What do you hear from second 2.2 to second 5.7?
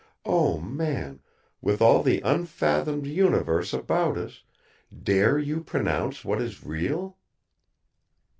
unfathomed universe about us, dare you